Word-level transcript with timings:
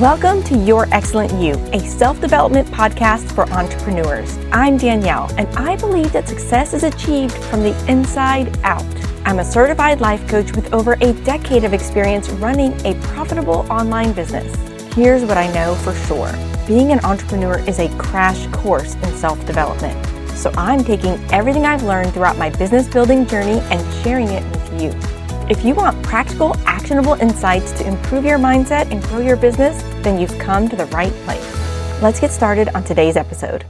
Welcome 0.00 0.42
to 0.44 0.56
Your 0.56 0.88
Excellent 0.94 1.30
You, 1.42 1.56
a 1.74 1.80
self 1.80 2.22
development 2.22 2.66
podcast 2.68 3.30
for 3.34 3.46
entrepreneurs. 3.50 4.38
I'm 4.50 4.78
Danielle, 4.78 5.30
and 5.36 5.46
I 5.48 5.76
believe 5.76 6.10
that 6.14 6.26
success 6.26 6.72
is 6.72 6.84
achieved 6.84 7.34
from 7.34 7.62
the 7.62 7.76
inside 7.86 8.58
out. 8.64 8.82
I'm 9.26 9.40
a 9.40 9.44
certified 9.44 10.00
life 10.00 10.26
coach 10.26 10.56
with 10.56 10.72
over 10.72 10.94
a 11.02 11.12
decade 11.24 11.64
of 11.64 11.74
experience 11.74 12.30
running 12.30 12.72
a 12.86 12.98
profitable 13.08 13.70
online 13.70 14.14
business. 14.14 14.56
Here's 14.94 15.22
what 15.22 15.36
I 15.36 15.52
know 15.52 15.74
for 15.74 15.92
sure 16.06 16.32
being 16.66 16.92
an 16.92 17.04
entrepreneur 17.04 17.58
is 17.68 17.78
a 17.78 17.94
crash 17.98 18.46
course 18.52 18.94
in 18.94 19.14
self 19.18 19.44
development. 19.44 19.94
So 20.30 20.50
I'm 20.56 20.82
taking 20.82 21.22
everything 21.30 21.66
I've 21.66 21.82
learned 21.82 22.14
throughout 22.14 22.38
my 22.38 22.48
business 22.48 22.88
building 22.88 23.26
journey 23.26 23.60
and 23.70 24.02
sharing 24.02 24.28
it 24.28 24.44
with 24.50 24.82
you. 24.82 25.19
If 25.50 25.64
you 25.64 25.74
want 25.74 26.00
practical, 26.04 26.56
actionable 26.58 27.14
insights 27.14 27.72
to 27.72 27.84
improve 27.84 28.24
your 28.24 28.38
mindset 28.38 28.88
and 28.92 29.02
grow 29.02 29.18
your 29.18 29.34
business, 29.34 29.82
then 30.04 30.16
you've 30.16 30.38
come 30.38 30.68
to 30.68 30.76
the 30.76 30.86
right 30.86 31.12
place. 31.24 32.00
Let's 32.00 32.20
get 32.20 32.30
started 32.30 32.68
on 32.68 32.84
today's 32.84 33.16
episode. 33.16 33.64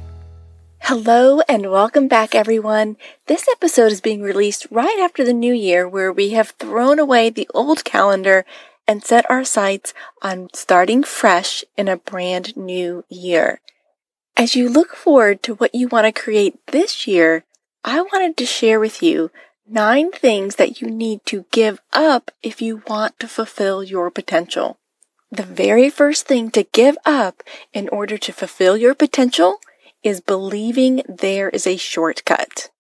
Hello 0.81 1.41
and 1.49 1.71
welcome 1.71 2.07
back, 2.07 2.35
everyone. 2.35 2.99
This 3.29 3.49
episode 3.51 3.93
is 3.93 4.03
being 4.03 4.21
released 4.21 4.67
right 4.71 4.99
after 5.01 5.25
the 5.25 5.33
new 5.33 5.55
year, 5.55 5.89
where 5.89 6.13
we 6.13 6.33
have 6.33 6.51
thrown 6.51 6.99
away 6.99 7.31
the 7.31 7.49
old 7.55 7.83
calendar 7.83 8.45
and 8.87 9.03
set 9.03 9.25
our 9.31 9.43
sights 9.43 9.95
on 10.21 10.51
starting 10.53 11.03
fresh 11.03 11.65
in 11.79 11.89
a 11.89 11.97
brand 11.97 12.59
new 12.59 13.07
year. 13.09 13.63
As 14.37 14.55
you 14.55 14.69
look 14.69 14.95
forward 14.95 15.43
to 15.45 15.55
what 15.55 15.75
you 15.75 15.89
want 15.89 16.05
to 16.05 16.23
create 16.23 16.59
this 16.67 17.07
year, 17.07 17.45
I 17.83 18.03
wanted 18.03 18.37
to 18.37 18.45
share 18.45 18.79
with 18.79 19.03
you 19.03 19.31
nine 19.71 20.11
things 20.11 20.57
that 20.57 20.81
you 20.81 20.91
need 20.91 21.25
to 21.25 21.47
give 21.53 21.81
up 21.93 22.33
if 22.43 22.61
you 22.61 22.83
want 22.89 23.19
to 23.21 23.29
fulfill 23.29 23.85
your 23.85 24.11
potential. 24.11 24.79
The 25.31 25.45
very 25.45 25.89
first 25.89 26.27
thing 26.27 26.51
to 26.51 26.65
give 26.65 26.99
up 27.07 27.45
in 27.73 27.89
order 27.91 28.19
to 28.19 28.33
fulfill 28.33 28.77
your 28.77 28.97
potential 28.97 29.61
is 30.03 30.21
believing 30.21 31.03
there 31.09 31.49
is 31.51 31.69
a 31.69 31.77
shortcut. 31.77 32.71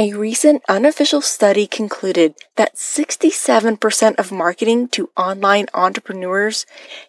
A 0.00 0.12
recent 0.12 0.62
unofficial 0.68 1.20
study 1.20 1.66
concluded 1.66 2.36
that 2.54 2.76
67% 2.76 4.16
of 4.16 4.30
marketing 4.30 4.86
to 4.90 5.10
online 5.16 5.66
entrepreneurs 5.74 6.66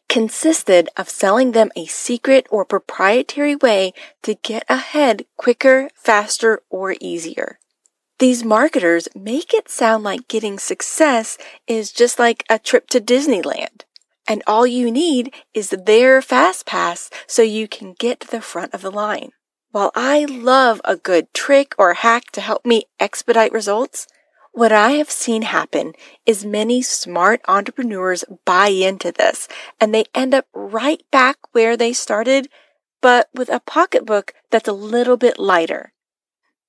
consisted 0.08 0.90
of 0.98 1.08
selling 1.08 1.52
them 1.52 1.70
a 1.76 1.86
secret 1.86 2.48
or 2.50 2.66
proprietary 2.66 3.56
way 3.56 3.94
to 4.24 4.34
get 4.34 4.64
ahead 4.68 5.26
quicker, 5.38 5.92
faster, 5.94 6.64
or 6.72 6.96
easier. 7.00 7.60
These 8.20 8.44
marketers 8.44 9.08
make 9.16 9.54
it 9.54 9.70
sound 9.70 10.04
like 10.04 10.28
getting 10.28 10.60
success 10.60 11.38
is 11.68 11.94
just 11.94 12.20
like 12.20 12.44
a 12.50 12.60
trip 12.60 12.90
to 12.90 13.00
Disneyland. 13.00 13.84
And 14.28 14.44
all 14.46 14.68
you 14.68 14.92
need 14.92 15.34
is 15.54 15.70
their 15.70 16.22
fast 16.22 16.66
pass 16.66 17.10
so 17.28 17.42
you 17.42 17.70
can 17.70 17.96
get 17.98 18.20
to 18.20 18.28
the 18.28 18.42
front 18.42 18.74
of 18.74 18.82
the 18.82 18.92
line. 18.92 19.32
While 19.72 19.92
I 19.96 20.26
love 20.26 20.82
a 20.84 20.98
good 20.98 21.34
trick 21.34 21.74
or 21.78 21.94
hack 21.94 22.32
to 22.32 22.42
help 22.42 22.66
me 22.66 22.84
expedite 23.00 23.54
results, 23.54 24.06
what 24.52 24.74
I 24.74 24.92
have 24.94 25.10
seen 25.10 25.44
happen 25.44 25.94
is 26.26 26.44
many 26.44 26.82
smart 26.82 27.40
entrepreneurs 27.48 28.26
buy 28.44 28.68
into 28.68 29.14
this 29.14 29.48
and 29.80 29.96
they 29.96 30.04
end 30.14 30.34
up 30.34 30.46
right 30.54 31.02
back 31.10 31.38
where 31.54 31.78
they 31.78 31.94
started, 31.94 32.50
but 33.00 33.30
with 33.34 33.48
a 33.48 33.62
pocketbook 33.62 34.34
that's 34.52 34.68
a 34.68 34.74
little 34.74 35.16
bit 35.16 35.40
lighter. 35.40 35.94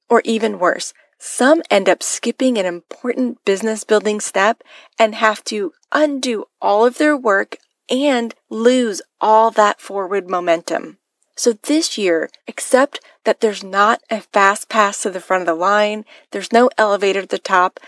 Or 0.08 0.22
even 0.24 0.60
worse, 0.60 0.92
some 1.22 1.62
end 1.70 1.86
up 1.86 2.02
skipping 2.02 2.56
an 2.56 2.64
important 2.64 3.44
business 3.44 3.84
building 3.84 4.20
step 4.20 4.62
and 4.98 5.14
have 5.14 5.44
to 5.44 5.72
undo 5.92 6.46
all 6.62 6.86
of 6.86 6.96
their 6.96 7.14
work 7.14 7.58
and 7.90 8.34
lose 8.48 9.02
all 9.20 9.50
that 9.50 9.82
forward 9.82 10.30
momentum. 10.30 10.96
So 11.36 11.52
this 11.52 11.98
year, 11.98 12.30
accept 12.48 13.00
that 13.24 13.41
there's 13.41 13.62
not 13.62 14.02
a 14.10 14.22
fast 14.22 14.70
pass 14.70 15.03
to 15.03 15.10
the 15.10 15.20
front 15.20 15.42
of 15.42 15.47
the 15.47 15.54
line, 15.54 16.06
there's 16.31 16.53
no 16.53 16.70
elevator 16.78 17.20
at 17.20 17.28
the 17.28 17.38
top, 17.38 17.78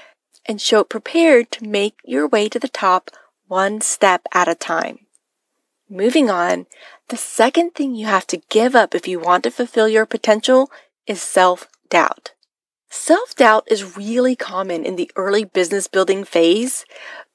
and 0.44 0.60
show 0.60 0.84
prepared 0.84 1.50
to 1.53 1.66
make 1.66 1.94
your 2.04 2.28
way 2.28 2.50
to 2.50 2.59
the 2.59 2.69
top 2.69 3.10
one 3.49 3.81
step 3.81 4.26
at 4.34 4.47
a 4.49 4.54
time. 4.54 5.06
Moving 5.88 6.28
on, 6.28 6.66
the 7.09 7.16
second 7.16 7.75
thing 7.75 7.94
you 7.94 8.06
have 8.06 8.26
to 8.28 8.43
give 8.50 8.75
up 8.75 8.94
if 8.94 9.09
you 9.09 9.19
want 9.19 9.44
to 9.44 9.50
fulfill 9.50 9.88
your 9.88 10.06
potential 10.06 10.70
is 11.06 11.22
self 11.22 11.66
doubt. 11.88 12.32
Self 12.94 13.34
doubt 13.34 13.64
is 13.69 13.97
really 13.97 14.36
common 14.36 14.84
in 14.84 14.97
the 14.97 15.10
early 15.16 15.44
business 15.44 15.88
building 15.88 16.25
phase, 16.25 16.84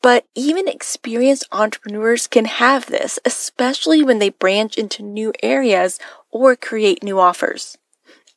but 0.03 0.23
even 0.35 0.67
experienced 0.67 1.47
entrepreneurs 1.51 2.27
can 2.27 2.45
have 2.45 2.85
this, 2.85 3.17
especially 3.25 4.03
when 4.03 4.19
they 4.19 4.29
branch 4.29 4.77
into 4.77 5.01
new 5.01 5.33
areas 5.41 5.97
or 6.29 6.55
create 6.55 7.01
new 7.01 7.19
offers. 7.19 7.75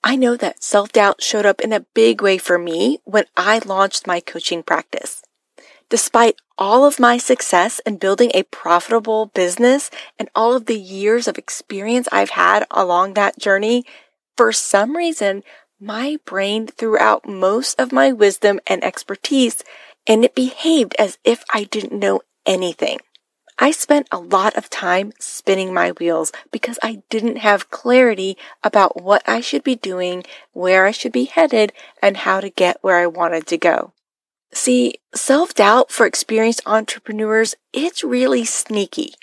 I 0.02 0.16
know 0.16 0.34
that 0.38 0.62
self 0.62 0.92
doubt 0.92 1.22
showed 1.22 1.44
up 1.44 1.60
in 1.60 1.74
a 1.74 1.84
big 1.92 2.22
way 2.22 2.38
for 2.38 2.58
me 2.58 3.00
when 3.04 3.26
I 3.36 3.60
launched 3.66 4.06
my 4.06 4.20
coaching 4.20 4.62
practice. 4.62 5.22
Despite 5.90 6.40
all 6.56 6.86
of 6.86 6.98
my 6.98 7.18
success 7.18 7.82
in 7.84 7.98
building 7.98 8.30
a 8.32 8.44
profitable 8.44 9.26
business 9.26 9.90
and 10.18 10.30
all 10.34 10.56
of 10.56 10.64
the 10.64 10.80
years 10.80 11.28
of 11.28 11.36
experience 11.36 12.08
I've 12.10 12.30
had 12.30 12.64
along 12.70 13.12
that 13.12 13.38
journey, 13.38 13.84
for 14.40 14.52
some 14.52 14.96
reason, 14.96 15.42
my 15.80 16.18
brain 16.26 16.66
threw 16.66 16.98
out 16.98 17.26
most 17.26 17.80
of 17.80 17.90
my 17.92 18.12
wisdom 18.12 18.60
and 18.66 18.84
expertise, 18.84 19.64
and 20.06 20.24
it 20.24 20.34
behaved 20.34 20.94
as 20.98 21.18
if 21.24 21.42
I 21.52 21.64
didn't 21.64 21.98
know 21.98 22.20
anything. 22.44 22.98
I 23.58 23.70
spent 23.70 24.06
a 24.10 24.18
lot 24.18 24.56
of 24.56 24.70
time 24.70 25.12
spinning 25.18 25.72
my 25.72 25.92
wheels 25.92 26.32
because 26.50 26.78
I 26.82 27.02
didn't 27.10 27.36
have 27.36 27.70
clarity 27.70 28.36
about 28.62 29.02
what 29.02 29.22
I 29.26 29.40
should 29.40 29.64
be 29.64 29.74
doing, 29.74 30.24
where 30.52 30.86
I 30.86 30.92
should 30.92 31.12
be 31.12 31.24
headed, 31.24 31.72
and 32.02 32.18
how 32.18 32.40
to 32.40 32.50
get 32.50 32.78
where 32.82 32.96
I 32.96 33.06
wanted 33.06 33.46
to 33.48 33.58
go. 33.58 33.92
See, 34.52 34.94
self-doubt 35.14 35.90
for 35.90 36.06
experienced 36.06 36.62
entrepreneurs, 36.66 37.54
it's 37.72 38.02
really 38.02 38.44
sneaky. 38.44 39.14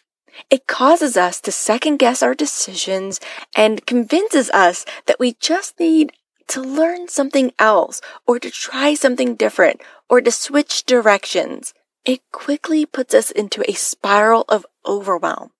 It 0.51 0.67
causes 0.67 1.17
us 1.17 1.41
to 1.41 1.51
second 1.51 1.97
guess 1.97 2.21
our 2.21 2.35
decisions 2.35 3.19
and 3.55 3.85
convinces 3.85 4.49
us 4.51 4.85
that 5.07 5.19
we 5.19 5.35
just 5.39 5.79
need 5.79 6.13
to 6.49 6.61
learn 6.61 7.07
something 7.07 7.51
else 7.59 8.01
or 8.25 8.39
to 8.39 8.49
try 8.49 8.93
something 8.93 9.35
different 9.35 9.81
or 10.09 10.21
to 10.21 10.31
switch 10.31 10.85
directions, 10.85 11.73
it 12.05 12.21
quickly 12.31 12.85
puts 12.85 13.13
us 13.13 13.31
into 13.31 13.69
a 13.69 13.73
spiral 13.73 14.45
of 14.47 14.65
overwhelm. 14.85 15.51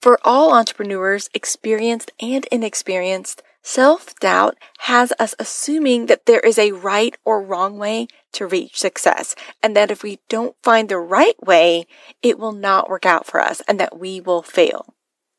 For 0.00 0.18
all 0.24 0.52
entrepreneurs, 0.52 1.30
experienced 1.32 2.10
and 2.20 2.46
inexperienced, 2.50 3.42
self-doubt 3.62 4.56
has 4.80 5.12
us 5.18 5.34
assuming 5.38 6.06
that 6.06 6.26
there 6.26 6.40
is 6.40 6.58
a 6.58 6.72
right 6.72 7.16
or 7.24 7.42
wrong 7.42 7.78
way 7.78 8.08
to 8.32 8.46
reach 8.46 8.80
success 8.80 9.36
and 9.62 9.76
that 9.76 9.90
if 9.90 10.02
we 10.02 10.18
don't 10.28 10.56
find 10.62 10.88
the 10.88 10.98
right 10.98 11.40
way, 11.40 11.86
it 12.22 12.38
will 12.38 12.52
not 12.52 12.88
work 12.88 13.06
out 13.06 13.26
for 13.26 13.40
us 13.40 13.62
and 13.68 13.78
that 13.78 13.98
we 13.98 14.20
will 14.20 14.42
fail. 14.42 14.94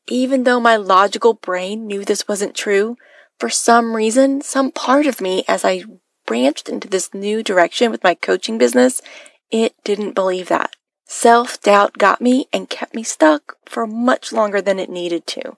Even 0.08 0.44
though 0.44 0.60
my 0.60 0.76
logical 0.76 1.34
brain 1.34 1.86
knew 1.86 2.04
this 2.04 2.28
wasn't 2.28 2.54
true, 2.54 2.96
for 3.38 3.48
some 3.48 3.94
reason, 3.94 4.40
some 4.40 4.70
part 4.70 5.06
of 5.06 5.20
me, 5.20 5.44
as 5.48 5.64
I 5.64 5.84
branched 6.26 6.68
into 6.68 6.88
this 6.88 7.12
new 7.12 7.42
direction 7.42 7.90
with 7.90 8.04
my 8.04 8.14
coaching 8.14 8.58
business, 8.58 9.02
it 9.50 9.74
didn't 9.84 10.14
believe 10.14 10.48
that. 10.48 10.76
Self 11.06 11.60
doubt 11.60 11.98
got 11.98 12.20
me 12.20 12.48
and 12.52 12.70
kept 12.70 12.94
me 12.94 13.02
stuck 13.02 13.56
for 13.66 13.86
much 13.86 14.32
longer 14.32 14.62
than 14.62 14.78
it 14.78 14.88
needed 14.88 15.26
to. 15.28 15.56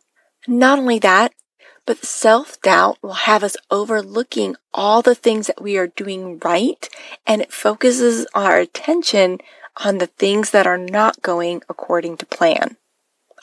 Not 0.49 0.79
only 0.79 0.99
that, 0.99 1.33
but 1.87 2.05
self 2.05 2.61
doubt 2.63 2.99
will 3.01 3.13
have 3.13 3.45
us 3.45 3.57
overlooking 3.71 4.57
all 4.75 5.03
the 5.03 5.15
things 5.15 5.47
that 5.47 5.63
we 5.63 5.79
are 5.79 5.87
doing 5.87 6.39
right 6.45 6.89
and 7.27 7.41
it 7.41 7.53
focuses 7.53 8.27
our 8.35 8.59
attention 8.59 9.39
on 9.85 9.99
the 9.99 10.09
things 10.09 10.51
that 10.51 10.67
are 10.67 10.79
not 10.79 11.23
going 11.23 11.63
according 11.69 12.17
to 12.17 12.27
plan. 12.27 12.77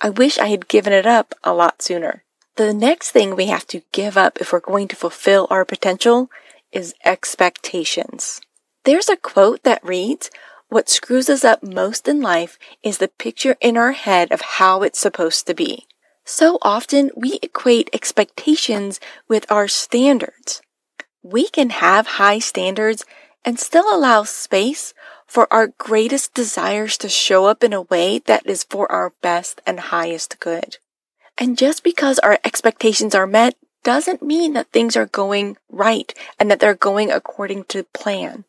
I 0.02 0.10
wish 0.10 0.38
I 0.38 0.48
had 0.48 0.68
given 0.68 0.92
it 0.92 1.06
up 1.06 1.34
a 1.44 1.54
lot 1.54 1.82
sooner. 1.82 2.24
The 2.56 2.72
next 2.72 3.10
thing 3.10 3.36
we 3.36 3.48
have 3.48 3.66
to 3.68 3.82
give 3.92 4.16
up 4.16 4.40
if 4.40 4.54
we're 4.54 4.60
going 4.60 4.88
to 4.90 4.96
fulfill 4.96 5.48
our 5.50 5.66
potential 5.66 6.30
is 6.72 6.94
expectations. 7.04 8.42
There's 8.84 9.10
a 9.10 9.18
quote 9.18 9.64
that 9.64 9.84
reads, 9.84 10.30
what 10.70 10.88
screws 10.88 11.32
us 11.32 11.44
up 11.44 11.64
most 11.64 12.08
in 12.08 12.22
life 12.22 12.60
is 12.84 13.00
the 13.00 13.08
picture 13.08 13.56
in 13.60 13.76
our 13.76 13.94
head 13.94 14.32
of 14.32 14.42
how 14.42 14.84
it's 14.84 15.00
supposed 15.00 15.48
to 15.48 15.56
be. 15.56 15.88
So 16.26 16.60
often 16.62 17.10
we 17.16 17.40
equate 17.42 17.90
expectations 17.92 19.00
with 19.28 19.52
our 19.52 19.68
standards. 19.68 20.62
We 21.24 21.50
can 21.50 21.72
have 21.72 22.06
high 22.06 22.40
standards 22.40 23.04
and 23.44 23.60
still 23.60 23.86
allow 23.92 24.24
space 24.24 24.94
for 25.26 25.52
our 25.52 25.68
greatest 25.68 26.36
desires 26.36 26.98
to 27.00 27.10
show 27.10 27.46
up 27.46 27.64
in 27.64 27.74
a 27.74 27.82
way 27.82 28.20
that 28.20 28.46
is 28.46 28.64
for 28.64 28.92
our 28.92 29.12
best 29.22 29.60
and 29.66 29.80
highest 29.80 30.40
good. 30.40 30.78
And 31.38 31.58
just 31.58 31.84
because 31.84 32.20
our 32.20 32.40
expectations 32.44 33.16
are 33.16 33.28
met 33.28 33.56
doesn't 33.84 34.22
mean 34.22 34.54
that 34.54 34.72
things 34.72 34.96
are 34.96 35.08
going 35.08 35.58
right 35.70 36.14
and 36.40 36.50
that 36.50 36.60
they're 36.60 36.76
going 36.76 37.12
according 37.12 37.66
to 37.66 37.84
plan. 37.84 38.46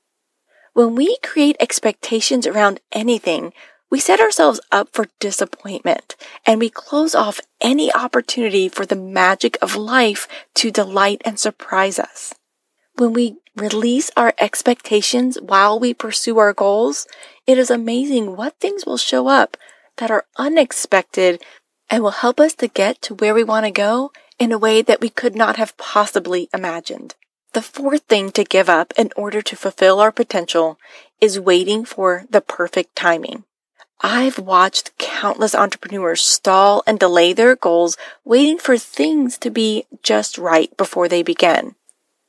When 0.74 0.94
we 0.94 1.16
create 1.22 1.56
expectations 1.60 2.46
around 2.46 2.80
anything, 2.92 3.52
We 3.94 4.00
set 4.00 4.18
ourselves 4.18 4.58
up 4.72 4.88
for 4.92 5.06
disappointment 5.20 6.16
and 6.44 6.58
we 6.58 6.68
close 6.68 7.14
off 7.14 7.40
any 7.60 7.94
opportunity 7.94 8.68
for 8.68 8.84
the 8.84 8.96
magic 8.96 9.56
of 9.62 9.76
life 9.76 10.26
to 10.56 10.72
delight 10.72 11.22
and 11.24 11.38
surprise 11.38 12.00
us. 12.00 12.34
When 12.96 13.12
we 13.12 13.36
release 13.54 14.10
our 14.16 14.34
expectations 14.40 15.38
while 15.40 15.78
we 15.78 15.94
pursue 15.94 16.38
our 16.38 16.52
goals, 16.52 17.06
it 17.46 17.56
is 17.56 17.70
amazing 17.70 18.34
what 18.34 18.58
things 18.58 18.84
will 18.84 18.96
show 18.96 19.28
up 19.28 19.56
that 19.98 20.10
are 20.10 20.26
unexpected 20.38 21.40
and 21.94 22.02
will 22.02 22.10
help 22.10 22.40
us 22.40 22.54
to 22.54 22.66
get 22.66 23.00
to 23.00 23.14
where 23.14 23.32
we 23.32 23.44
want 23.44 23.64
to 23.64 23.70
go 23.70 24.10
in 24.36 24.50
a 24.50 24.58
way 24.58 24.82
that 24.82 25.00
we 25.00 25.08
could 25.08 25.36
not 25.36 25.54
have 25.58 25.76
possibly 25.76 26.48
imagined. 26.52 27.14
The 27.52 27.62
fourth 27.62 28.02
thing 28.08 28.32
to 28.32 28.42
give 28.42 28.68
up 28.68 28.92
in 28.98 29.12
order 29.14 29.40
to 29.42 29.54
fulfill 29.54 30.00
our 30.00 30.10
potential 30.10 30.76
is 31.20 31.38
waiting 31.38 31.84
for 31.84 32.24
the 32.28 32.40
perfect 32.40 32.96
timing. 32.96 33.44
I've 34.00 34.40
watched 34.40 34.98
countless 34.98 35.54
entrepreneurs 35.54 36.20
stall 36.20 36.82
and 36.84 36.98
delay 36.98 37.32
their 37.32 37.54
goals 37.54 37.96
waiting 38.24 38.58
for 38.58 38.76
things 38.76 39.38
to 39.38 39.48
be 39.48 39.84
just 40.02 40.36
right 40.36 40.76
before 40.76 41.06
they 41.06 41.22
begin. 41.22 41.76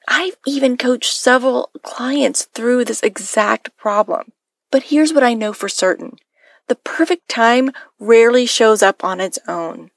I've 0.07 0.37
even 0.45 0.77
coached 0.77 1.11
several 1.11 1.71
clients 1.81 2.43
through 2.53 2.85
this 2.85 3.01
exact 3.01 3.75
problem. 3.77 4.31
But 4.69 4.83
here's 4.83 5.11
what 5.11 5.23
I 5.23 5.33
know 5.33 5.53
for 5.53 5.69
certain. 5.69 6.17
The 6.67 6.75
perfect 6.75 7.29
time 7.29 7.71
rarely 7.99 8.45
shows 8.45 8.81
up 8.81 9.03
on 9.03 9.21
its 9.21 9.37
own. 9.47 9.91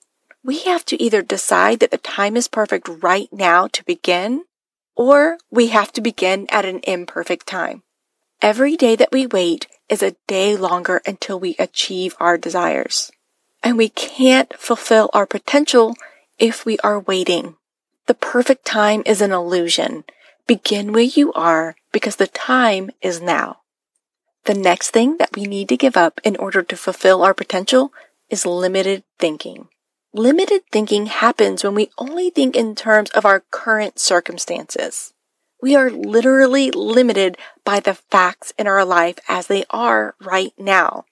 We 0.44 0.61
have 0.61 0.85
to 0.87 1.03
either 1.03 1.23
decide 1.23 1.81
that 1.81 1.91
the 1.91 1.99
time 1.99 2.37
is 2.37 2.49
perfect 2.49 2.88
right 3.03 3.29
now 3.32 3.67
to 3.69 3.85
begin, 3.85 4.44
or 4.94 5.38
we 5.50 5.69
have 5.69 5.93
to 5.93 6.00
begin 6.00 6.47
at 6.50 6.65
an 6.65 6.81
imperfect 6.85 7.47
time. 7.47 7.82
Every 8.41 8.76
day 8.76 8.97
that 8.97 9.12
we 9.12 9.26
wait 9.26 9.67
is 9.88 10.03
a 10.03 10.17
day 10.26 10.56
longer 10.56 11.00
until 11.06 11.41
we 11.41 11.56
achieve 11.59 12.15
our 12.20 12.38
desires. 12.38 13.11
And 13.62 13.76
we 13.76 13.88
can't 13.88 14.53
fulfill 14.59 15.11
our 15.12 15.26
potential 15.26 15.97
if 16.38 16.64
we 16.64 16.79
are 16.81 17.00
waiting. 17.00 17.56
The 18.06 18.14
perfect 18.14 18.64
time 18.64 19.03
is 19.05 19.21
an 19.21 19.32
illusion. 19.32 20.05
Begin 20.47 20.93
where 20.93 21.03
you 21.03 21.32
are 21.32 21.76
because 21.93 22.17
the 22.17 22.26
time 22.26 22.91
is 23.03 23.21
now. 23.21 23.61
The 24.44 24.55
next 24.55 24.90
thing 24.90 25.17
that 25.19 25.37
we 25.37 25.44
need 25.44 25.69
to 25.69 25.76
give 25.76 25.96
up 25.96 26.20
in 26.25 26.37
order 26.37 26.62
to 26.62 26.76
fulfill 26.76 27.23
our 27.23 27.35
potential 27.35 27.93
is 28.31 28.46
limited 28.46 29.05
thinking. 29.19 29.69
Limited 30.14 30.62
thinking 30.73 31.06
happens 31.06 31.62
when 31.62 31.75
we 31.75 31.90
only 31.99 32.31
think 32.31 32.56
in 32.56 32.75
terms 32.75 33.11
of 33.11 33.26
our 33.26 33.44
current 33.50 33.99
circumstances. 33.99 35.12
We 35.61 35.75
are 35.75 35.90
literally 35.90 36.70
limited 36.70 37.37
by 37.64 37.81
the 37.81 37.94
facts 37.94 38.52
in 38.58 38.67
our 38.67 38.85
life 38.85 39.19
as 39.29 39.49
they 39.49 39.64
are 39.70 40.14
right 40.20 40.52
now. 40.56 41.05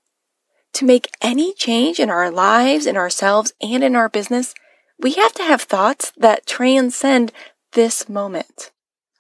To 0.75 0.85
make 0.85 1.11
any 1.21 1.53
change 1.55 1.99
in 1.99 2.11
our 2.11 2.31
lives, 2.31 2.87
in 2.87 2.97
ourselves, 2.97 3.53
and 3.61 3.83
in 3.83 3.97
our 3.97 4.09
business, 4.09 4.55
we 4.99 5.13
have 5.13 5.33
to 5.35 5.43
have 5.43 5.63
thoughts 5.63 6.13
that 6.17 6.47
transcend 6.47 7.33
this 7.73 8.09
moment. 8.09 8.71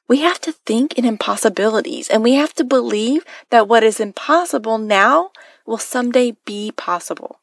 We 0.08 0.20
have 0.20 0.40
to 0.42 0.52
think 0.52 0.94
in 0.94 1.04
impossibilities 1.04 2.08
and 2.08 2.22
we 2.22 2.34
have 2.34 2.54
to 2.54 2.64
believe 2.64 3.24
that 3.50 3.66
what 3.66 3.82
is 3.82 3.98
impossible 3.98 4.78
now 4.78 5.30
will 5.66 5.78
someday 5.78 6.36
be 6.44 6.70
possible. 6.70 7.40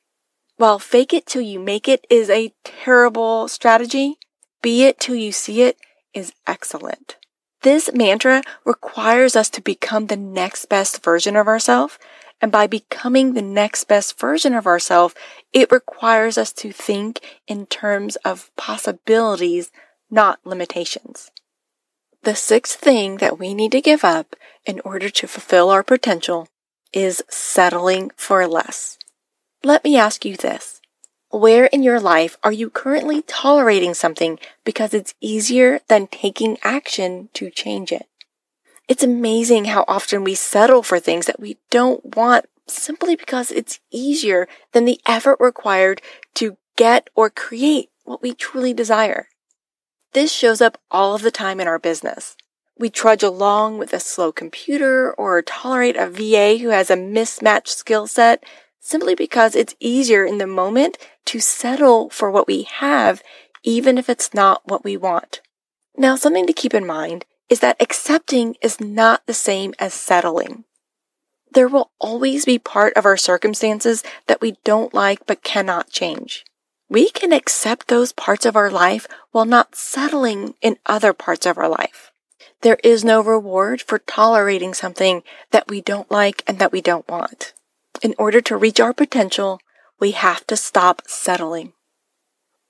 While 0.55 0.79
fake 0.79 1.13
it 1.13 1.25
till 1.25 1.41
you 1.41 1.59
make 1.59 1.89
it 1.89 2.05
is 2.09 2.29
a 2.29 2.53
terrible 2.63 3.47
strategy, 3.47 4.17
be 4.61 4.83
it 4.83 4.99
till 4.99 5.15
you 5.15 5.31
see 5.31 5.63
it 5.63 5.77
is 6.13 6.31
excellent. 6.47 7.17
This 7.63 7.91
mantra 7.93 8.43
requires 8.65 9.35
us 9.35 9.49
to 9.51 9.61
become 9.61 10.07
the 10.07 10.17
next 10.17 10.65
best 10.65 11.03
version 11.03 11.35
of 11.35 11.47
ourselves. 11.47 11.97
And 12.41 12.51
by 12.51 12.67
becoming 12.67 13.33
the 13.33 13.41
next 13.41 13.85
best 13.85 14.19
version 14.19 14.53
of 14.53 14.67
ourselves, 14.67 15.15
it 15.53 15.71
requires 15.71 16.37
us 16.37 16.51
to 16.53 16.73
think 16.73 17.39
in 17.47 17.65
terms 17.65 18.17
of 18.17 18.51
possibilities, 18.57 19.71
not 20.11 20.39
limitations. 20.45 21.31
The 22.23 22.35
sixth 22.35 22.79
thing 22.79 23.17
that 23.17 23.37
we 23.37 23.53
need 23.53 23.73
to 23.73 23.81
give 23.81 24.05
up 24.05 24.37
in 24.65 24.79
order 24.85 25.09
to 25.09 25.27
fulfill 25.27 25.69
our 25.69 25.83
potential 25.83 26.47
is 26.93 27.21
settling 27.29 28.11
for 28.15 28.47
less. 28.47 28.97
Let 29.61 29.83
me 29.83 29.97
ask 29.97 30.23
you 30.23 30.37
this. 30.37 30.79
Where 31.31 31.65
in 31.65 31.83
your 31.83 31.99
life 31.99 32.37
are 32.41 32.53
you 32.53 32.69
currently 32.69 33.23
tolerating 33.23 33.93
something 33.93 34.39
because 34.63 34.93
it's 34.93 35.15
easier 35.19 35.81
than 35.89 36.07
taking 36.07 36.57
action 36.63 37.27
to 37.33 37.49
change 37.49 37.91
it? 37.91 38.07
It's 38.87 39.03
amazing 39.03 39.65
how 39.65 39.83
often 39.89 40.23
we 40.23 40.35
settle 40.35 40.81
for 40.81 41.01
things 41.01 41.25
that 41.25 41.41
we 41.41 41.57
don't 41.71 42.15
want 42.15 42.45
simply 42.67 43.17
because 43.17 43.51
it's 43.51 43.81
easier 43.91 44.47
than 44.71 44.85
the 44.85 45.01
effort 45.05 45.41
required 45.41 46.01
to 46.35 46.55
get 46.77 47.09
or 47.15 47.29
create 47.29 47.89
what 48.05 48.21
we 48.21 48.33
truly 48.33 48.73
desire. 48.73 49.27
This 50.13 50.31
shows 50.31 50.61
up 50.61 50.77
all 50.91 51.15
of 51.15 51.23
the 51.23 51.31
time 51.31 51.59
in 51.59 51.67
our 51.67 51.79
business. 51.79 52.37
We 52.77 52.91
trudge 52.91 53.23
along 53.23 53.79
with 53.79 53.93
a 53.93 53.99
slow 53.99 54.31
computer 54.31 55.11
or 55.13 55.41
tolerate 55.41 55.95
a 55.97 56.07
VA 56.07 56.57
who 56.61 56.69
has 56.69 56.91
a 56.91 56.95
mismatched 56.95 57.69
skill 57.69 58.05
set 58.05 58.43
simply 58.79 59.15
because 59.15 59.55
it's 59.55 59.75
easier 59.79 60.23
in 60.23 60.37
the 60.37 60.45
moment 60.45 60.97
to 61.25 61.39
settle 61.39 62.09
for 62.09 62.29
what 62.29 62.47
we 62.47 62.63
have, 62.63 63.23
even 63.63 63.97
if 63.97 64.07
it's 64.07 64.33
not 64.33 64.61
what 64.65 64.83
we 64.83 64.97
want. 64.97 65.41
Now, 65.97 66.15
something 66.15 66.45
to 66.45 66.53
keep 66.53 66.73
in 66.73 66.85
mind 66.85 67.25
is 67.49 67.59
that 67.61 67.81
accepting 67.81 68.55
is 68.61 68.79
not 68.79 69.25
the 69.25 69.33
same 69.33 69.73
as 69.79 69.93
settling. 69.93 70.65
There 71.51 71.67
will 71.67 71.91
always 71.99 72.45
be 72.45 72.59
part 72.59 72.93
of 72.95 73.05
our 73.05 73.17
circumstances 73.17 74.03
that 74.27 74.41
we 74.41 74.57
don't 74.63 74.93
like 74.93 75.25
but 75.25 75.43
cannot 75.43 75.89
change. 75.89 76.45
We 76.89 77.09
can 77.09 77.33
accept 77.33 77.87
those 77.87 78.13
parts 78.13 78.45
of 78.45 78.55
our 78.55 78.69
life 78.69 79.07
while 79.31 79.45
not 79.45 79.75
settling 79.75 80.55
in 80.61 80.77
other 80.85 81.13
parts 81.13 81.45
of 81.45 81.57
our 81.57 81.69
life. 81.69 82.11
There 82.61 82.77
is 82.83 83.03
no 83.03 83.21
reward 83.21 83.81
for 83.81 83.99
tolerating 83.99 84.73
something 84.73 85.23
that 85.51 85.67
we 85.67 85.81
don't 85.81 86.09
like 86.11 86.43
and 86.47 86.59
that 86.59 86.71
we 86.71 86.81
don't 86.81 87.07
want. 87.09 87.53
In 88.01 88.15
order 88.17 88.41
to 88.41 88.57
reach 88.57 88.79
our 88.79 88.93
potential, 88.93 89.59
we 89.99 90.11
have 90.11 90.45
to 90.47 90.57
stop 90.57 91.01
settling. 91.07 91.73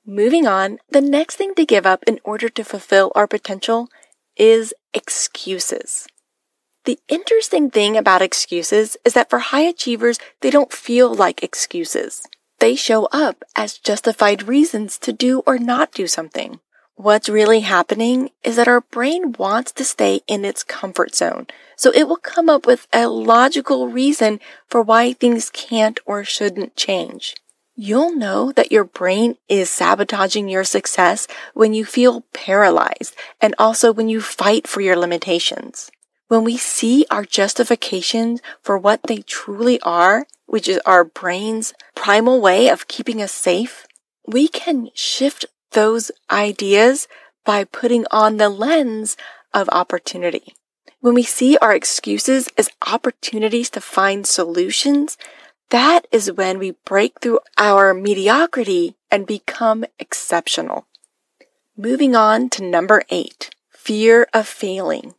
Moving 0.06 0.45
on, 0.45 0.80
the 0.89 1.01
next 1.01 1.36
thing 1.36 1.56
to 1.56 1.65
give 1.65 1.86
up 1.86 2.04
in 2.06 2.19
order 2.24 2.50
to 2.50 2.63
fulfill 2.63 3.12
our 3.15 3.27
potential 3.27 3.88
is 4.36 4.74
excuses. 4.94 6.07
The 6.86 7.00
interesting 7.07 7.71
thing 7.71 7.95
about 7.95 8.21
excuses 8.21 8.98
is 9.06 9.13
that 9.13 9.30
for 9.30 9.39
high 9.39 9.62
achievers, 9.62 10.19
they 10.42 10.50
don't 10.50 10.74
feel 10.74 11.13
like 11.13 11.42
excuses. 11.42 12.27
They 12.63 12.77
show 12.77 13.10
up 13.12 13.44
as 13.57 13.77
justified 13.77 14.48
reasons 14.48 14.98
to 15.00 15.12
do 15.12 15.43
or 15.46 15.58
not 15.58 15.91
do 15.91 16.08
something. 16.08 16.62
What's 16.96 17.27
really 17.27 17.60
happening 17.60 18.29
is 18.41 18.55
that 18.55 18.70
our 18.70 18.79
brain 18.79 19.34
wants 19.38 19.74
to 19.74 19.84
stay 19.84 20.22
in 20.27 20.46
its 20.46 20.63
comfort 20.63 21.13
zone. 21.13 21.48
So 21.75 21.91
it 21.91 22.08
will 22.08 22.15
come 22.15 22.48
up 22.48 22.65
with 22.65 22.88
a 22.93 23.10
logical 23.10 23.89
reason 23.89 24.39
for 24.70 24.82
why 24.82 25.12
things 25.12 25.50
can't 25.50 26.00
or 26.05 26.24
shouldn't 26.24 26.77
change. 26.77 27.36
You'll 27.75 28.15
know 28.15 28.53
that 28.53 28.72
your 28.72 28.86
brain 28.86 29.36
is 29.50 29.70
sabotaging 29.70 30.48
your 30.48 30.63
success 30.63 31.27
when 31.53 31.74
you 31.74 31.84
feel 31.84 32.22
paralyzed 32.32 33.13
and 33.41 33.53
also 33.60 33.91
when 33.91 34.08
you 34.08 34.22
fight 34.22 34.70
for 34.70 34.79
your 34.79 34.96
limitations. 34.96 35.91
When 36.27 36.44
we 36.44 36.58
see 36.58 37.06
our 37.12 37.24
justifications 37.25 38.42
for 38.62 38.77
what 38.77 39.03
they 39.03 39.18
truly 39.18 39.80
are, 39.82 40.25
which 40.46 40.68
is 40.68 40.80
our 40.86 41.03
brain's 41.03 41.74
primal 41.96 42.39
way 42.42 42.70
of 42.70 42.88
keeping 42.88 43.22
us 43.22 43.32
safe, 43.32 43.86
we 44.25 44.48
can 44.48 44.89
shift 44.94 45.46
those 45.72 46.12
ideas 46.32 47.08
by 47.46 47.63
putting 47.65 48.06
on 48.10 48.38
the 48.38 48.50
lens 48.50 49.18
of 49.53 49.70
opportunity. 49.72 50.56
When 51.01 51.13
we 51.13 51.24
see 51.24 51.58
our 51.58 51.75
excuses 51.75 52.48
as 52.58 52.70
opportunities 52.88 53.70
to 53.72 53.82
find 53.82 54.25
solutions, 54.25 55.18
that 55.70 56.08
is 56.12 56.32
when 56.32 56.60
we 56.60 56.75
break 56.86 57.20
through 57.20 57.39
our 57.58 57.94
mediocrity 57.94 58.96
and 59.12 59.27
become 59.27 59.84
exceptional. 60.00 60.88
Moving 61.75 62.15
on 62.15 62.50
to 62.51 62.63
number 62.63 63.03
eight, 63.10 63.50
fear 63.70 64.27
of 64.34 64.48
failing. 64.48 65.15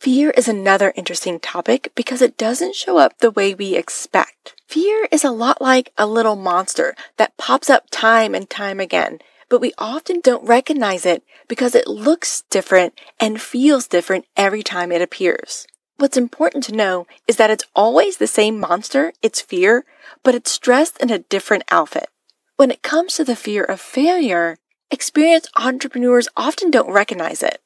Fear 0.00 0.30
is 0.30 0.48
another 0.48 0.92
interesting 0.96 1.38
topic 1.38 1.92
because 1.94 2.20
it 2.22 2.36
doesn't 2.36 2.74
show 2.74 2.98
up 2.98 3.18
the 3.18 3.30
way 3.30 3.54
we 3.54 3.76
expect. 3.76 4.54
Fear 4.66 5.08
is 5.12 5.24
a 5.24 5.30
lot 5.30 5.60
like 5.60 5.92
a 5.96 6.06
little 6.06 6.36
monster 6.36 6.96
that 7.18 7.36
pops 7.36 7.70
up 7.70 7.84
time 7.90 8.34
and 8.34 8.50
time 8.50 8.80
again 8.80 9.20
but 9.50 9.60
we 9.60 9.74
often 9.76 10.20
don't 10.20 10.46
recognize 10.46 11.04
it 11.04 11.22
because 11.48 11.74
it 11.74 11.86
looks 11.86 12.44
different 12.48 12.98
and 13.18 13.42
feels 13.42 13.86
different 13.86 14.24
every 14.36 14.62
time 14.62 14.92
it 14.92 15.02
appears. 15.02 15.66
What's 15.96 16.16
important 16.16 16.64
to 16.64 16.74
know 16.74 17.06
is 17.26 17.36
that 17.36 17.50
it's 17.50 17.64
always 17.74 18.16
the 18.16 18.28
same 18.28 18.58
monster, 18.58 19.12
it's 19.20 19.42
fear, 19.42 19.84
but 20.22 20.34
it's 20.34 20.56
dressed 20.56 20.98
in 21.02 21.10
a 21.10 21.18
different 21.18 21.64
outfit. 21.70 22.08
When 22.56 22.70
it 22.70 22.82
comes 22.82 23.14
to 23.14 23.24
the 23.24 23.36
fear 23.36 23.64
of 23.64 23.80
failure, 23.80 24.56
experienced 24.90 25.50
entrepreneurs 25.56 26.28
often 26.36 26.70
don't 26.70 26.90
recognize 26.90 27.42
it. 27.42 27.60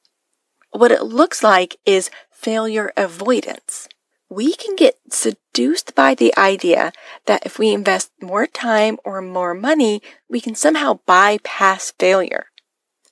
What 0.75 0.91
it 0.91 1.05
looks 1.05 1.45
like 1.45 1.77
is 1.87 2.11
failure 2.33 2.93
avoidance. 2.97 3.89
we 4.29 4.55
can 4.55 4.75
get 4.75 4.97
seduced 5.11 5.95
by 5.95 6.15
the 6.15 6.37
idea 6.37 6.93
that 7.27 7.47
if 7.47 7.59
we 7.59 7.73
invest 7.73 8.11
more 8.21 8.47
time 8.47 8.99
or 9.05 9.21
more 9.23 9.55
money, 9.55 10.03
we 10.29 10.41
can 10.41 10.55
somehow 10.57 10.99
bypass 11.07 11.93
failure. 11.93 12.47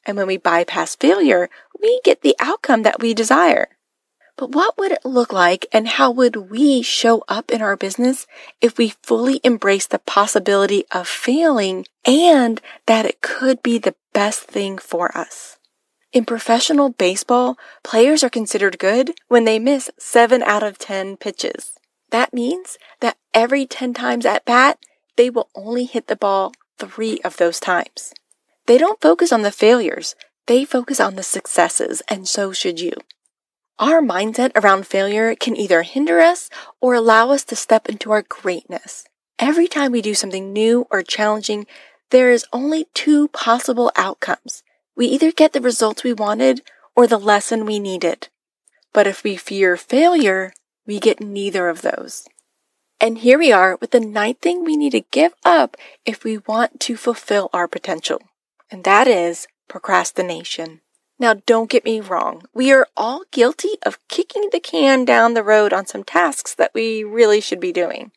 And 0.04 0.16
when 0.16 0.26
we 0.26 0.36
bypass 0.36 0.96
failure, 0.96 1.48
we 1.80 2.00
get 2.02 2.22
the 2.22 2.34
outcome 2.40 2.82
that 2.82 3.00
we 3.00 3.14
desire. 3.14 3.68
But 4.36 4.50
what 4.50 4.76
would 4.78 4.90
it 4.90 5.04
look 5.04 5.32
like 5.32 5.66
and 5.72 5.86
how 5.86 6.10
would 6.10 6.50
we 6.50 6.82
show 6.82 7.22
up 7.28 7.52
in 7.52 7.62
our 7.62 7.76
business 7.76 8.26
if 8.60 8.78
we 8.78 8.94
fully 9.02 9.40
embrace 9.44 9.86
the 9.86 10.00
possibility 10.00 10.84
of 10.90 11.06
failing 11.06 11.86
and 12.04 12.60
that 12.86 13.06
it 13.06 13.20
could 13.20 13.62
be 13.62 13.78
the 13.78 13.94
best 14.12 14.40
thing 14.42 14.78
for 14.78 15.16
us? 15.16 15.58
In 16.12 16.26
professional 16.26 16.90
baseball, 16.90 17.56
players 17.82 18.22
are 18.22 18.28
considered 18.28 18.78
good 18.78 19.12
when 19.28 19.44
they 19.44 19.58
miss 19.58 19.90
7 19.98 20.42
out 20.42 20.62
of 20.62 20.76
10 20.78 21.16
pitches. 21.16 21.72
That 22.10 22.34
means 22.34 22.76
that 23.00 23.16
every 23.32 23.64
10 23.64 23.94
times 23.94 24.26
at 24.26 24.44
bat, 24.44 24.78
they 25.16 25.30
will 25.30 25.48
only 25.54 25.84
hit 25.84 26.08
the 26.08 26.16
ball 26.16 26.52
three 26.78 27.18
of 27.24 27.38
those 27.38 27.58
times. 27.58 28.12
They 28.66 28.76
don't 28.76 29.00
focus 29.00 29.32
on 29.32 29.40
the 29.40 29.50
failures, 29.50 30.14
they 30.46 30.66
focus 30.66 31.00
on 31.00 31.16
the 31.16 31.22
successes, 31.22 32.02
and 32.08 32.28
so 32.28 32.52
should 32.52 32.78
you. 32.78 32.92
Our 33.78 34.02
mindset 34.02 34.52
around 34.54 34.86
failure 34.86 35.34
can 35.34 35.56
either 35.56 35.80
hinder 35.80 36.20
us 36.20 36.50
or 36.80 36.92
allow 36.92 37.30
us 37.30 37.42
to 37.44 37.56
step 37.56 37.88
into 37.88 38.12
our 38.12 38.22
greatness. 38.22 39.06
Every 39.38 39.66
time 39.66 39.92
we 39.92 40.02
do 40.02 40.14
something 40.14 40.52
new 40.52 40.86
or 40.90 41.02
challenging, 41.02 41.66
there 42.10 42.30
is 42.30 42.44
only 42.52 42.86
two 42.92 43.28
possible 43.28 43.90
outcomes. 43.96 44.62
We 44.96 45.06
either 45.06 45.32
get 45.32 45.52
the 45.52 45.60
result 45.60 46.04
we 46.04 46.12
wanted 46.12 46.62
or 46.94 47.06
the 47.06 47.18
lesson 47.18 47.64
we 47.64 47.78
needed. 47.78 48.28
But 48.92 49.06
if 49.06 49.24
we 49.24 49.36
fear 49.36 49.76
failure, 49.76 50.52
we 50.86 51.00
get 51.00 51.20
neither 51.20 51.68
of 51.68 51.82
those. 51.82 52.28
And 53.00 53.18
here 53.18 53.38
we 53.38 53.50
are 53.50 53.76
with 53.80 53.90
the 53.90 54.00
ninth 54.00 54.40
thing 54.40 54.64
we 54.64 54.76
need 54.76 54.92
to 54.92 55.00
give 55.00 55.34
up 55.44 55.76
if 56.04 56.22
we 56.22 56.38
want 56.38 56.78
to 56.80 56.96
fulfill 56.96 57.50
our 57.52 57.66
potential. 57.66 58.20
And 58.70 58.84
that 58.84 59.08
is 59.08 59.48
procrastination. 59.68 60.82
Now, 61.18 61.34
don't 61.34 61.70
get 61.70 61.84
me 61.84 62.00
wrong. 62.00 62.42
We 62.54 62.72
are 62.72 62.86
all 62.96 63.22
guilty 63.30 63.76
of 63.84 63.98
kicking 64.08 64.48
the 64.50 64.60
can 64.60 65.04
down 65.04 65.34
the 65.34 65.42
road 65.42 65.72
on 65.72 65.86
some 65.86 66.04
tasks 66.04 66.54
that 66.54 66.72
we 66.74 67.04
really 67.04 67.40
should 67.40 67.60
be 67.60 67.72
doing. 67.72 68.12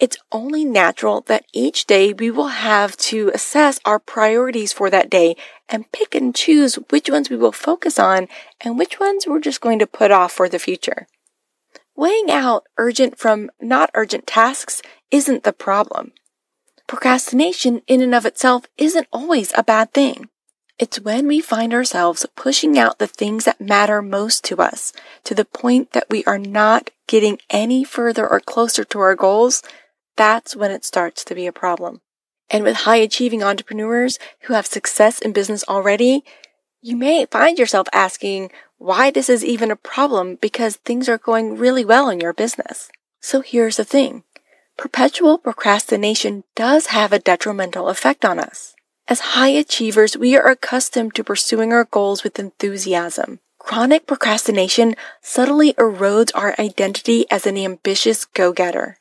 It's 0.00 0.16
only 0.30 0.64
natural 0.64 1.22
that 1.22 1.44
each 1.52 1.86
day 1.86 2.12
we 2.12 2.30
will 2.30 2.48
have 2.48 2.96
to 2.98 3.32
assess 3.34 3.80
our 3.84 3.98
priorities 3.98 4.72
for 4.72 4.90
that 4.90 5.10
day 5.10 5.34
and 5.68 5.90
pick 5.90 6.14
and 6.14 6.34
choose 6.34 6.76
which 6.90 7.10
ones 7.10 7.28
we 7.28 7.36
will 7.36 7.52
focus 7.52 7.98
on 7.98 8.28
and 8.60 8.78
which 8.78 9.00
ones 9.00 9.26
we're 9.26 9.40
just 9.40 9.60
going 9.60 9.80
to 9.80 9.86
put 9.86 10.12
off 10.12 10.32
for 10.32 10.48
the 10.48 10.60
future. 10.60 11.08
Weighing 11.96 12.30
out 12.30 12.64
urgent 12.76 13.18
from 13.18 13.50
not 13.60 13.90
urgent 13.94 14.26
tasks 14.26 14.82
isn't 15.10 15.42
the 15.42 15.52
problem. 15.52 16.12
Procrastination 16.86 17.82
in 17.88 18.00
and 18.00 18.14
of 18.14 18.24
itself 18.24 18.66
isn't 18.78 19.08
always 19.12 19.52
a 19.56 19.64
bad 19.64 19.92
thing. 19.92 20.28
It's 20.78 21.00
when 21.00 21.26
we 21.26 21.40
find 21.40 21.74
ourselves 21.74 22.24
pushing 22.36 22.78
out 22.78 23.00
the 23.00 23.08
things 23.08 23.46
that 23.46 23.60
matter 23.60 24.00
most 24.00 24.44
to 24.44 24.58
us 24.58 24.92
to 25.24 25.34
the 25.34 25.44
point 25.44 25.90
that 25.90 26.06
we 26.08 26.24
are 26.24 26.38
not 26.38 26.90
getting 27.08 27.40
any 27.50 27.82
further 27.82 28.28
or 28.28 28.38
closer 28.38 28.84
to 28.84 29.00
our 29.00 29.16
goals. 29.16 29.60
That's 30.18 30.56
when 30.56 30.72
it 30.72 30.84
starts 30.84 31.24
to 31.24 31.34
be 31.34 31.46
a 31.46 31.52
problem. 31.52 32.00
And 32.50 32.64
with 32.64 32.78
high 32.78 32.96
achieving 32.96 33.42
entrepreneurs 33.42 34.18
who 34.40 34.54
have 34.54 34.66
success 34.66 35.20
in 35.20 35.32
business 35.32 35.64
already, 35.68 36.24
you 36.82 36.96
may 36.96 37.24
find 37.26 37.56
yourself 37.56 37.86
asking 37.92 38.50
why 38.78 39.12
this 39.12 39.28
is 39.28 39.44
even 39.44 39.70
a 39.70 39.76
problem 39.76 40.34
because 40.40 40.74
things 40.76 41.08
are 41.08 41.18
going 41.18 41.56
really 41.56 41.84
well 41.84 42.08
in 42.10 42.20
your 42.20 42.32
business. 42.32 42.90
So 43.20 43.42
here's 43.42 43.76
the 43.76 43.84
thing. 43.84 44.24
Perpetual 44.76 45.38
procrastination 45.38 46.42
does 46.56 46.86
have 46.86 47.12
a 47.12 47.20
detrimental 47.20 47.88
effect 47.88 48.24
on 48.24 48.40
us. 48.40 48.74
As 49.06 49.20
high 49.20 49.48
achievers, 49.48 50.16
we 50.16 50.36
are 50.36 50.48
accustomed 50.48 51.14
to 51.14 51.24
pursuing 51.24 51.72
our 51.72 51.84
goals 51.84 52.24
with 52.24 52.40
enthusiasm. 52.40 53.38
Chronic 53.58 54.06
procrastination 54.06 54.96
subtly 55.22 55.74
erodes 55.74 56.32
our 56.34 56.56
identity 56.58 57.24
as 57.30 57.46
an 57.46 57.56
ambitious 57.56 58.24
go-getter. 58.24 58.98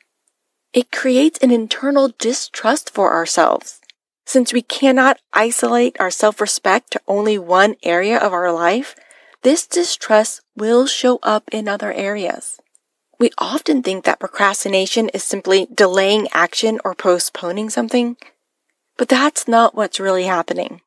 It 0.77 0.91
creates 0.91 1.39
an 1.39 1.50
internal 1.50 2.13
distrust 2.19 2.91
for 2.91 3.12
ourselves. 3.12 3.81
Since 4.27 4.53
we 4.53 4.62
cannot 4.62 5.19
isolate 5.34 6.00
our 6.00 6.12
self-respect 6.12 6.91
to 6.91 7.01
only 7.07 7.39
one 7.39 7.77
area 7.81 8.19
of 8.19 8.31
our 8.31 8.51
life, 8.51 8.96
this 9.41 9.65
distrust 9.65 10.41
will 10.55 10.86
show 10.86 11.17
up 11.24 11.50
in 11.51 11.67
other 11.67 11.91
areas. 11.91 12.60
We 13.19 13.31
often 13.39 13.81
think 13.81 14.05
that 14.05 14.19
procrastination 14.19 15.10
is 15.15 15.24
simply 15.24 15.67
delaying 15.74 16.27
action 16.31 16.79
or 16.86 16.93
postponing 16.93 17.72
something, 17.72 18.15
but 18.98 19.10
that's 19.10 19.48
not 19.48 19.74
what's 19.74 20.00
really 20.00 20.25
happening. 20.25 20.81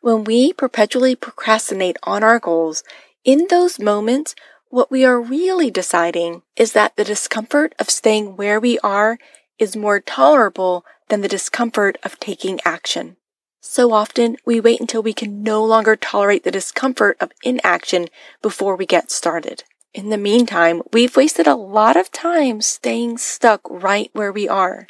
When 0.00 0.24
we 0.24 0.54
perpetually 0.54 1.14
procrastinate 1.14 1.98
on 2.02 2.24
our 2.24 2.40
goals, 2.40 2.82
in 3.24 3.46
those 3.48 3.78
moments, 3.78 4.34
what 4.68 4.90
we 4.90 5.04
are 5.04 5.20
really 5.20 5.70
deciding 5.70 6.42
is 6.56 6.72
that 6.72 6.96
the 6.96 7.04
discomfort 7.04 7.74
of 7.78 7.90
staying 7.90 8.36
where 8.36 8.60
we 8.60 8.78
are 8.80 9.18
is 9.58 9.76
more 9.76 10.00
tolerable 10.00 10.84
than 11.08 11.20
the 11.20 11.28
discomfort 11.28 11.98
of 12.02 12.18
taking 12.18 12.60
action. 12.64 13.16
So 13.60 13.92
often, 13.92 14.36
we 14.44 14.60
wait 14.60 14.80
until 14.80 15.02
we 15.02 15.12
can 15.12 15.42
no 15.42 15.64
longer 15.64 15.96
tolerate 15.96 16.44
the 16.44 16.50
discomfort 16.50 17.16
of 17.20 17.32
inaction 17.42 18.08
before 18.42 18.76
we 18.76 18.86
get 18.86 19.10
started. 19.10 19.64
In 19.92 20.10
the 20.10 20.18
meantime, 20.18 20.82
we've 20.92 21.16
wasted 21.16 21.46
a 21.46 21.54
lot 21.54 21.96
of 21.96 22.12
time 22.12 22.60
staying 22.60 23.18
stuck 23.18 23.62
right 23.68 24.10
where 24.12 24.30
we 24.30 24.48
are. 24.48 24.88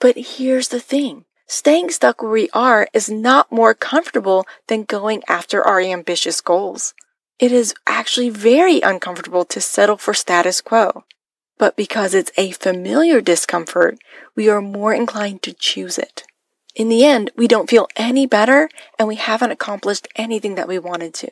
But 0.00 0.16
here's 0.16 0.68
the 0.68 0.80
thing. 0.80 1.24
Staying 1.46 1.90
stuck 1.90 2.22
where 2.22 2.30
we 2.30 2.48
are 2.52 2.88
is 2.92 3.10
not 3.10 3.50
more 3.50 3.74
comfortable 3.74 4.46
than 4.68 4.84
going 4.84 5.22
after 5.28 5.66
our 5.66 5.80
ambitious 5.80 6.40
goals. 6.40 6.94
It 7.38 7.52
is 7.52 7.74
actually 7.86 8.30
very 8.30 8.80
uncomfortable 8.80 9.44
to 9.44 9.60
settle 9.60 9.96
for 9.96 10.12
status 10.12 10.60
quo. 10.60 11.04
But 11.56 11.76
because 11.76 12.14
it's 12.14 12.32
a 12.36 12.52
familiar 12.52 13.20
discomfort, 13.20 13.98
we 14.34 14.48
are 14.48 14.60
more 14.60 14.92
inclined 14.92 15.42
to 15.42 15.52
choose 15.52 15.98
it. 15.98 16.24
In 16.74 16.88
the 16.88 17.04
end, 17.04 17.30
we 17.36 17.48
don't 17.48 17.70
feel 17.70 17.88
any 17.96 18.26
better 18.26 18.68
and 18.98 19.08
we 19.08 19.16
haven't 19.16 19.50
accomplished 19.50 20.08
anything 20.16 20.56
that 20.56 20.68
we 20.68 20.78
wanted 20.78 21.14
to. 21.14 21.30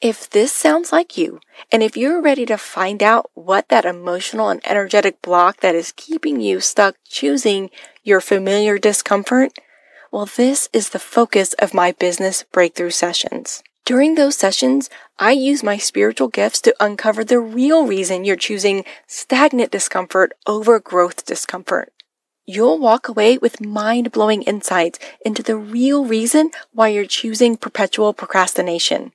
If 0.00 0.28
this 0.28 0.52
sounds 0.52 0.92
like 0.92 1.16
you, 1.16 1.40
and 1.72 1.82
if 1.82 1.96
you're 1.96 2.20
ready 2.20 2.44
to 2.46 2.58
find 2.58 3.02
out 3.02 3.30
what 3.34 3.68
that 3.68 3.84
emotional 3.84 4.48
and 4.48 4.60
energetic 4.64 5.22
block 5.22 5.60
that 5.60 5.74
is 5.74 5.94
keeping 5.96 6.40
you 6.40 6.60
stuck 6.60 6.96
choosing 7.08 7.70
your 8.02 8.20
familiar 8.20 8.78
discomfort, 8.78 9.52
well, 10.12 10.26
this 10.26 10.68
is 10.72 10.90
the 10.90 10.98
focus 10.98 11.54
of 11.54 11.74
my 11.74 11.92
business 11.92 12.44
breakthrough 12.52 12.90
sessions. 12.90 13.62
During 13.84 14.14
those 14.14 14.34
sessions, 14.34 14.88
I 15.18 15.32
use 15.32 15.62
my 15.62 15.76
spiritual 15.76 16.28
gifts 16.28 16.62
to 16.62 16.74
uncover 16.80 17.22
the 17.22 17.38
real 17.38 17.86
reason 17.86 18.24
you're 18.24 18.34
choosing 18.34 18.86
stagnant 19.06 19.70
discomfort 19.70 20.32
over 20.46 20.80
growth 20.80 21.26
discomfort. 21.26 21.92
You'll 22.46 22.78
walk 22.78 23.08
away 23.08 23.36
with 23.36 23.60
mind 23.60 24.10
blowing 24.10 24.42
insights 24.44 24.98
into 25.22 25.42
the 25.42 25.56
real 25.56 26.06
reason 26.06 26.50
why 26.72 26.88
you're 26.88 27.04
choosing 27.04 27.58
perpetual 27.58 28.14
procrastination. 28.14 29.12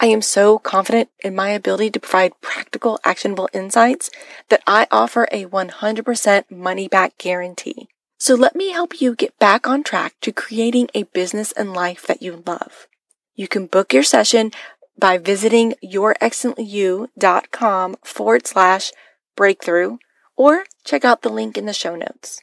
I 0.00 0.06
am 0.06 0.22
so 0.22 0.58
confident 0.58 1.10
in 1.22 1.36
my 1.36 1.50
ability 1.50 1.90
to 1.90 2.00
provide 2.00 2.40
practical, 2.40 2.98
actionable 3.04 3.48
insights 3.52 4.10
that 4.48 4.62
I 4.66 4.88
offer 4.90 5.28
a 5.30 5.46
100% 5.46 6.50
money 6.50 6.88
back 6.88 7.16
guarantee. 7.16 7.88
So 8.18 8.34
let 8.34 8.56
me 8.56 8.70
help 8.70 9.00
you 9.00 9.14
get 9.14 9.38
back 9.38 9.68
on 9.68 9.84
track 9.84 10.14
to 10.22 10.32
creating 10.32 10.88
a 10.94 11.04
business 11.04 11.52
and 11.52 11.72
life 11.72 12.08
that 12.08 12.22
you 12.22 12.42
love. 12.44 12.88
You 13.34 13.48
can 13.48 13.66
book 13.66 13.92
your 13.92 14.02
session 14.02 14.52
by 14.98 15.18
visiting 15.18 15.74
yourexcellentyou.com 15.82 17.96
forward 18.02 18.46
slash 18.46 18.92
breakthrough 19.36 19.98
or 20.36 20.64
check 20.84 21.04
out 21.04 21.22
the 21.22 21.28
link 21.28 21.58
in 21.58 21.66
the 21.66 21.72
show 21.72 21.96
notes. 21.96 22.40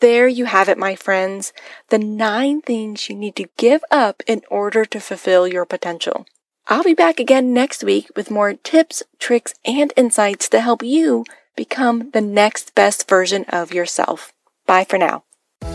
There 0.00 0.26
you 0.26 0.46
have 0.46 0.68
it, 0.70 0.78
my 0.78 0.96
friends. 0.96 1.52
The 1.88 1.98
nine 1.98 2.62
things 2.62 3.10
you 3.10 3.16
need 3.16 3.36
to 3.36 3.50
give 3.58 3.84
up 3.90 4.22
in 4.26 4.40
order 4.50 4.86
to 4.86 5.00
fulfill 5.00 5.46
your 5.46 5.66
potential. 5.66 6.24
I'll 6.66 6.84
be 6.84 6.94
back 6.94 7.20
again 7.20 7.52
next 7.52 7.84
week 7.84 8.08
with 8.16 8.30
more 8.30 8.54
tips, 8.54 9.02
tricks, 9.18 9.52
and 9.64 9.92
insights 9.96 10.48
to 10.50 10.60
help 10.60 10.82
you 10.82 11.24
become 11.56 12.10
the 12.12 12.20
next 12.20 12.74
best 12.74 13.08
version 13.08 13.44
of 13.48 13.74
yourself. 13.74 14.32
Bye 14.66 14.84
for 14.84 14.96
now. 14.96 15.24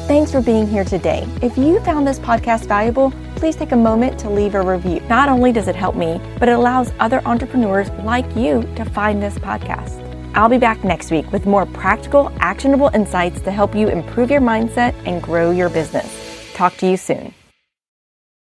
Thanks 0.07 0.31
for 0.31 0.39
being 0.39 0.67
here 0.67 0.83
today. 0.83 1.27
If 1.41 1.57
you 1.57 1.79
found 1.79 2.07
this 2.07 2.19
podcast 2.19 2.67
valuable, 2.67 3.11
please 3.35 3.55
take 3.55 3.71
a 3.71 3.75
moment 3.75 4.19
to 4.19 4.29
leave 4.29 4.53
a 4.53 4.61
review. 4.61 4.99
Not 5.09 5.29
only 5.29 5.51
does 5.51 5.67
it 5.67 5.75
help 5.75 5.95
me, 5.95 6.21
but 6.37 6.47
it 6.47 6.51
allows 6.51 6.93
other 6.99 7.23
entrepreneurs 7.25 7.89
like 8.03 8.35
you 8.35 8.61
to 8.75 8.85
find 8.85 9.19
this 9.19 9.35
podcast. 9.39 9.99
I'll 10.35 10.47
be 10.47 10.59
back 10.59 10.83
next 10.83 11.09
week 11.09 11.31
with 11.31 11.47
more 11.47 11.65
practical, 11.65 12.31
actionable 12.39 12.91
insights 12.93 13.41
to 13.41 13.51
help 13.51 13.73
you 13.73 13.87
improve 13.87 14.29
your 14.29 14.41
mindset 14.41 14.93
and 15.07 15.23
grow 15.23 15.49
your 15.49 15.69
business. 15.69 16.53
Talk 16.53 16.77
to 16.77 16.87
you 16.87 16.97
soon. 16.97 17.33